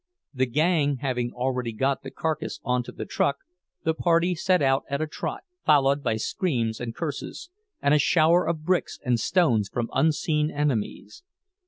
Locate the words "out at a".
4.59-5.05